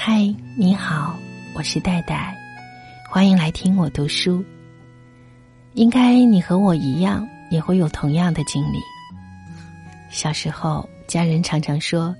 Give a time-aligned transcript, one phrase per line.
[0.00, 1.18] 嗨，你好，
[1.54, 2.32] 我是戴戴，
[3.10, 4.44] 欢迎来听我读书。
[5.74, 8.78] 应该你和我一样，也会有同样的经历。
[10.08, 12.14] 小时候，家人常常说：“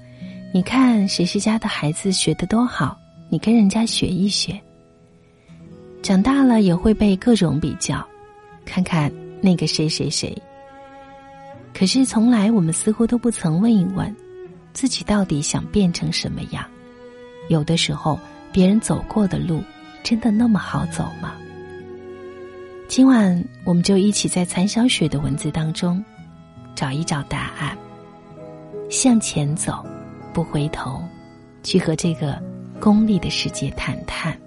[0.53, 2.99] 你看谁谁家的孩子学的多好，
[3.31, 4.61] 你跟人家学一学。”
[6.03, 8.05] 长大了也会被各种比较，
[8.67, 9.11] 看看
[9.41, 10.37] 那个谁谁谁。
[11.73, 14.15] 可是从来我们似乎都不曾问一问，
[14.73, 16.69] 自己到底想变成什么样。
[17.49, 18.19] 有的时候，
[18.53, 19.63] 别人走过的路，
[20.03, 21.35] 真的那么好走吗？
[22.87, 26.03] 今晚，我们就一起在残小雪的文字当中，
[26.75, 27.77] 找一找答案。
[28.91, 29.85] 向前走，
[30.33, 31.03] 不回头，
[31.63, 32.43] 去和这个
[32.81, 34.39] 功利的世界谈谈。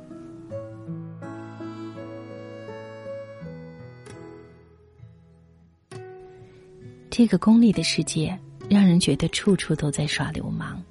[7.10, 8.36] 这个功利的世界，
[8.70, 10.82] 让人觉得处处都在耍流氓。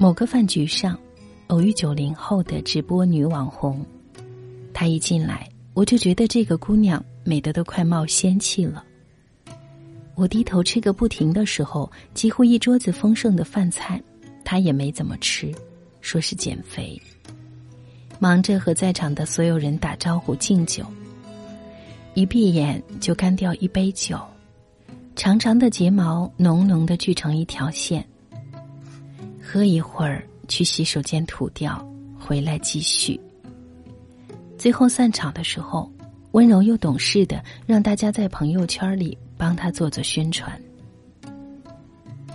[0.00, 0.96] 某个饭局上，
[1.48, 3.84] 偶遇九零后的直播女网红，
[4.72, 8.84] 她一进来，我就觉得这个姑娘美得都快冒仙气了。
[10.14, 14.00] 我低头吃个不停的时候，几乎一桌子丰盛的饭菜，
[14.44, 15.52] 她也没怎么吃，
[16.00, 17.00] 说是减肥。
[18.20, 20.84] 忙着和在场的所有人打招呼敬酒，
[22.14, 24.16] 一闭眼就干掉一杯酒，
[25.16, 28.06] 长长的睫毛浓浓的聚成一条线。
[29.50, 31.82] 喝一会儿，去洗手间吐掉，
[32.20, 33.18] 回来继续。
[34.58, 35.90] 最后散场的时候，
[36.32, 40.52] 温柔又懂事的让大家在朋友圈里帮他做做宣传。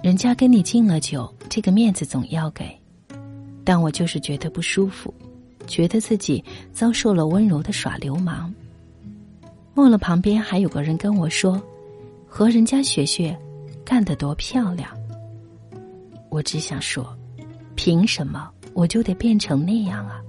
[0.01, 2.75] 人家跟你敬了酒，这个面子总要给，
[3.63, 5.13] 但我就是觉得不舒服，
[5.67, 8.51] 觉得自己遭受了温柔的耍流氓。
[9.75, 11.61] 忘了旁边还有个人跟我说
[12.27, 13.37] ：“和人家学学，
[13.85, 14.89] 干得多漂亮。”
[16.33, 17.15] 我只想说，
[17.75, 20.19] 凭什么我就得变成那样啊？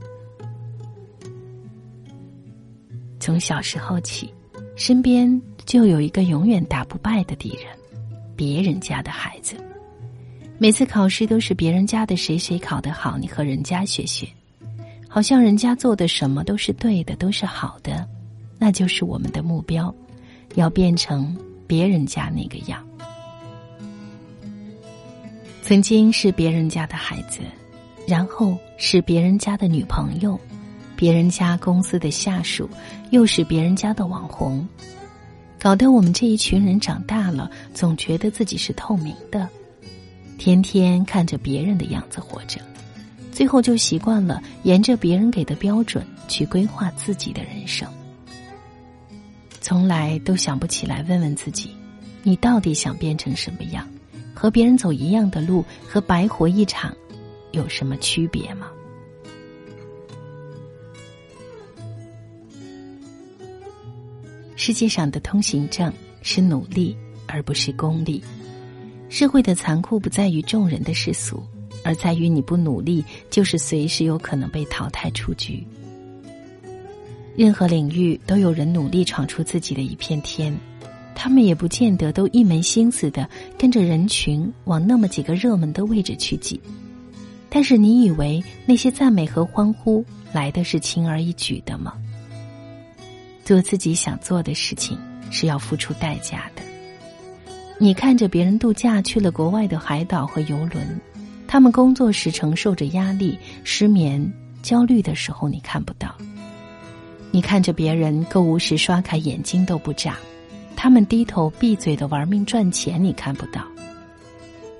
[3.18, 4.30] 从小时候起，
[4.76, 7.64] 身边就有一个永远打不败的敌人——
[8.36, 9.56] 别人家的孩子。
[10.58, 14.28] 每次考试都是别人家的谁谁考得好，你和人家学学，
[15.08, 18.06] 好像人家做的什么都是对的，都是好的，
[18.58, 19.92] 那就是我们的目标，
[20.54, 21.34] 要变成
[21.66, 22.86] 别人家那个样。
[25.66, 27.40] 曾经是别人家的孩子，
[28.06, 30.38] 然后是别人家的女朋友，
[30.94, 32.68] 别人家公司的下属，
[33.12, 34.68] 又是别人家的网红，
[35.58, 39.48] 搞得我们这一群人长大了，总觉得自己是透明的，
[40.36, 42.60] 天天看着别人的样子活着，
[43.32, 47.88] 最后就习惯了沿着别人给的标准去规划自己的人生，
[49.62, 51.70] 从来都想不起来问问自己，
[52.22, 53.88] 你到底想变成什么样？
[54.34, 56.94] 和别人走一样的路，和白活一场，
[57.52, 58.70] 有什么区别吗？
[64.56, 65.92] 世界上的通行证
[66.22, 66.96] 是努力，
[67.26, 68.22] 而不是功利。
[69.08, 71.42] 社会的残酷不在于众人的世俗，
[71.84, 75.64] 而在于你不努力，就是随时有可能被淘汰出局。
[77.36, 80.56] 任何领域都有人努力闯出自己的一片天。
[81.14, 86.60] 他们也不见得都一门心思的跟着人群往那么几个热门的位置去挤，
[87.48, 91.94] 但是你以为那些赞美和欢呼来的是轻而易举的吗？
[93.44, 94.98] 做自己想做的事情
[95.30, 96.62] 是要付出代价的。
[97.78, 101.00] 你看着别人度假去了国外的海岛和游轮，
[101.46, 104.32] 他们工作时承受着压力、失眠、
[104.62, 106.14] 焦虑的时候你看不到。
[107.30, 110.16] 你看着别人购物时刷卡眼睛都不眨。
[110.84, 113.62] 他们低头闭嘴的玩命赚钱，你看不到；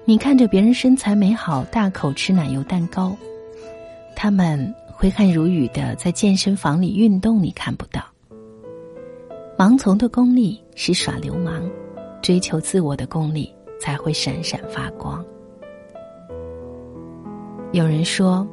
[0.05, 3.17] 你看着别人身材美好，大口吃奶油蛋糕，
[4.15, 8.03] 他们挥汗如雨的在健身房里运动，你看不到。
[9.57, 11.63] 盲从的功利是耍流氓，
[12.21, 13.51] 追求自我的功利
[13.81, 15.25] 才会闪闪发光。
[17.73, 18.47] 有人说，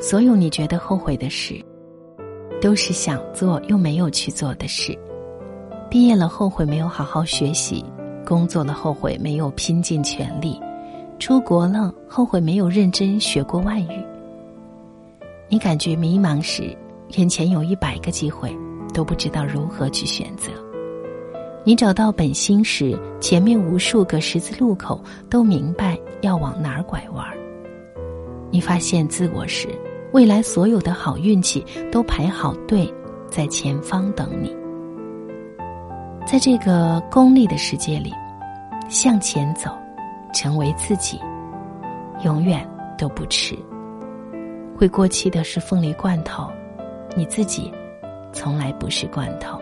[0.00, 1.64] 所有你觉得后悔的事，
[2.60, 4.98] 都是想做又没有去做的事。
[5.92, 7.84] 毕业了后悔没有好好学习，
[8.24, 10.58] 工作了后悔没有拼尽全力，
[11.18, 14.02] 出国了后悔没有认真学过外语。
[15.50, 16.74] 你感觉迷茫时，
[17.18, 18.50] 眼前有一百个机会，
[18.94, 20.50] 都不知道如何去选择；
[21.62, 24.98] 你找到本心时，前面无数个十字路口
[25.28, 27.22] 都明白要往哪儿拐弯。
[28.50, 29.68] 你发现自我时，
[30.14, 32.90] 未来所有的好运气都排好队，
[33.28, 34.56] 在前方等你。
[36.24, 38.12] 在这个功利的世界里，
[38.88, 39.70] 向前走，
[40.32, 41.20] 成为自己，
[42.24, 42.66] 永远
[42.96, 43.58] 都不迟。
[44.74, 46.48] 会过期的是凤梨罐头，
[47.14, 47.70] 你自己
[48.32, 49.60] 从来不是罐头。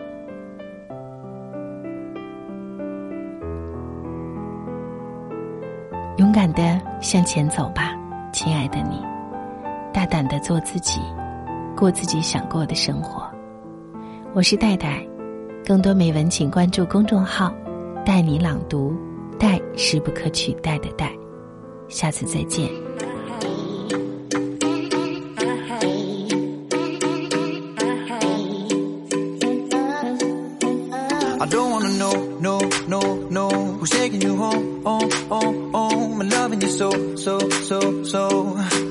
[6.17, 7.91] 勇敢的向前走吧，
[8.31, 9.03] 亲爱的你，
[9.91, 11.01] 大胆的做自己，
[11.75, 13.29] 过自己想过的生活。
[14.33, 15.05] 我是戴戴，
[15.71, 17.49] 更多美文请关注公众号
[18.05, 18.93] “带你朗读”，
[19.39, 21.09] 带是不可取代的带。
[21.87, 22.69] 下次再见。
[37.15, 38.90] so, so, so.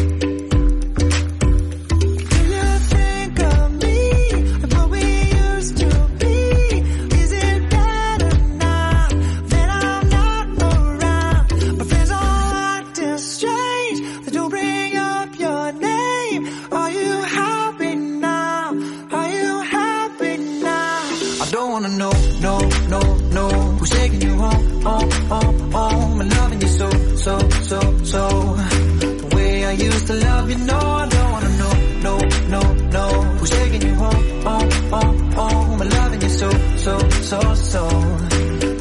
[37.31, 37.83] So, so.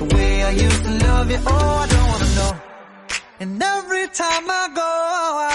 [0.01, 2.53] The way I used to love you, oh, I don't wanna know.
[3.43, 4.93] And every time I go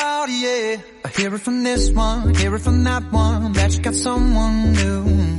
[0.08, 3.82] out, yeah, I hear it from this one, hear it from that one, that you
[3.82, 5.35] got someone new.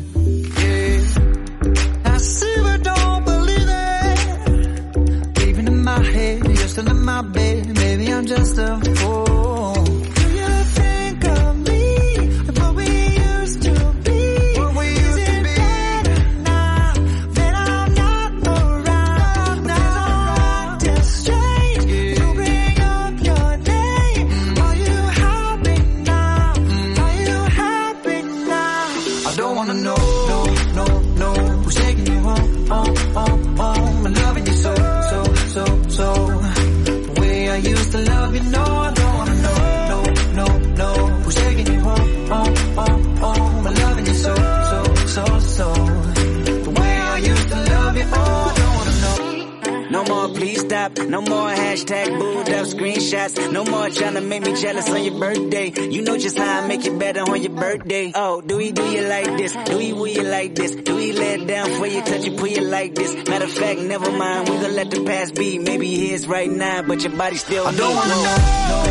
[51.08, 53.52] No more hashtag booed up screenshots.
[53.52, 55.72] No more trying to make me jealous on your birthday.
[55.90, 58.12] You know just how I make it better on your birthday.
[58.14, 59.52] Oh, do we do you like this?
[59.54, 60.74] Do we will you like this?
[60.74, 63.14] Do we let it down for you, touch you, pull you like this?
[63.28, 64.48] Matter of fact, never mind.
[64.48, 65.58] We gonna let the past be.
[65.58, 68.85] Maybe it is right now, but your body still I don't wanna know,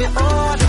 [0.00, 0.59] be all